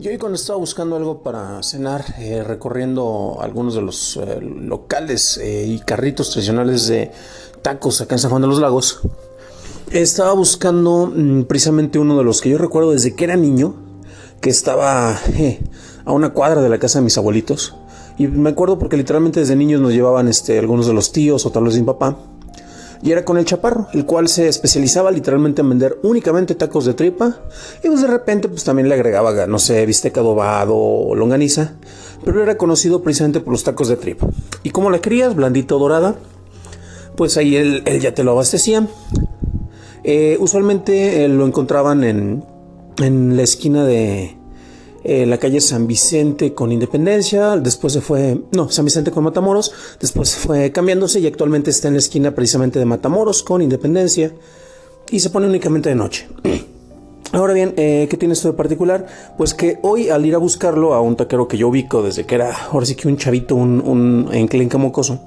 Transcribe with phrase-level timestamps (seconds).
[0.00, 5.38] Yo hoy cuando estaba buscando algo para cenar, eh, recorriendo algunos de los eh, locales
[5.38, 7.10] eh, y carritos tradicionales de
[7.62, 9.00] tacos acá en de los Lagos,
[9.90, 13.74] estaba buscando mm, precisamente uno de los que yo recuerdo desde que era niño,
[14.40, 15.18] que estaba
[16.04, 17.74] a una cuadra de la casa de mis abuelitos.
[18.18, 21.50] Y me acuerdo porque literalmente desde niños nos llevaban este, algunos de los tíos o
[21.50, 22.16] tal vez mi papá
[23.02, 26.94] y era con el chaparro, el cual se especializaba literalmente en vender únicamente tacos de
[26.94, 27.40] tripa
[27.82, 31.74] y pues de repente pues también le agregaba, no sé, bistec adobado o longaniza,
[32.24, 34.28] pero era conocido precisamente por los tacos de tripa.
[34.62, 36.16] Y como la querías, blandito dorada,
[37.16, 38.86] pues ahí él, ya te lo abastecía.
[40.04, 42.44] Eh, usualmente eh, lo encontraban en,
[42.98, 44.36] en la esquina de,
[45.08, 49.72] eh, la calle San Vicente con Independencia, después se fue, no, San Vicente con Matamoros,
[49.98, 54.34] después fue cambiándose y actualmente está en la esquina precisamente de Matamoros con Independencia
[55.10, 56.28] y se pone únicamente de noche.
[57.32, 59.06] Ahora bien, eh, ¿qué tiene esto de particular?
[59.38, 62.34] Pues que hoy al ir a buscarlo a un taquero que yo ubico desde que
[62.34, 65.22] era, ahora sí que un chavito, un, un enclenca mocoso,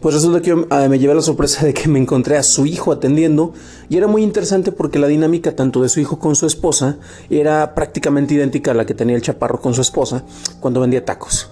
[0.00, 2.90] pues resulta que ah, me llevé la sorpresa de que me encontré a su hijo
[2.90, 3.52] atendiendo
[3.88, 6.96] y era muy interesante porque la dinámica tanto de su hijo con su esposa
[7.28, 10.24] era prácticamente idéntica a la que tenía el chaparro con su esposa
[10.58, 11.50] cuando vendía tacos.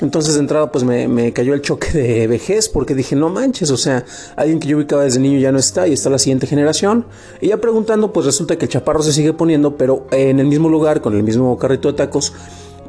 [0.00, 3.76] Entonces de entrada pues me, cayó el choque de vejez porque dije no manches, o
[3.76, 4.04] sea,
[4.34, 7.04] alguien que yo ubicaba desde niño ya no está y está la siguiente generación.
[7.42, 10.70] Y ya preguntando pues resulta que el chaparro se sigue poniendo pero en el mismo
[10.70, 12.32] lugar con el mismo carrito de tacos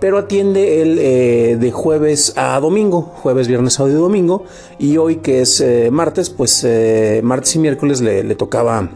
[0.01, 4.45] pero atiende el eh, de jueves a domingo, jueves, viernes, sábado y domingo,
[4.79, 8.89] y hoy que es eh, martes, pues eh, martes y miércoles le, tocaba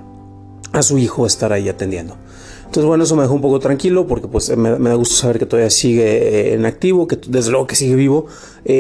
[0.74, 2.18] a su hijo estar ahí atendiendo.
[2.58, 5.46] Entonces, bueno, eso me dejó un poco tranquilo porque pues me, da gusto saber que
[5.46, 8.26] todavía sigue en activo, que desde luego que sigue vivo.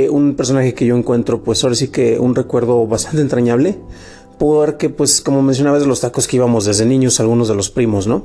[0.10, 3.78] un personaje que yo encuentro, pues ahora sí que un recuerdo bastante entrañable,
[4.40, 8.24] porque pues como mencionabas los tacos que íbamos desde niños, algunos de los primos, ¿no?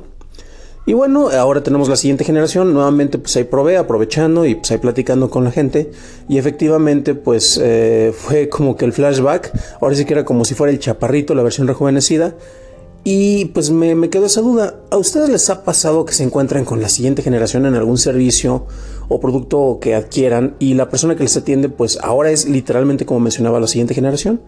[0.85, 4.79] Y bueno, ahora tenemos la siguiente generación, nuevamente pues ahí probé, aprovechando y pues ahí
[4.79, 5.91] platicando con la gente
[6.27, 10.55] y efectivamente pues eh, fue como que el flashback, ahora sí que era como si
[10.55, 12.33] fuera el chaparrito, la versión rejuvenecida
[13.03, 16.65] y pues me, me quedó esa duda, ¿a ustedes les ha pasado que se encuentran
[16.65, 18.65] con la siguiente generación en algún servicio
[19.07, 23.19] o producto que adquieran y la persona que les atiende pues ahora es literalmente como
[23.19, 24.41] mencionaba la siguiente generación?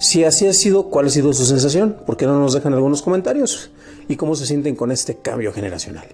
[0.00, 1.94] Si así ha sido, ¿cuál ha sido su sensación?
[2.06, 3.70] ¿Por qué no nos dejan algunos comentarios?
[4.08, 6.06] ¿Y cómo se sienten con este cambio generacional?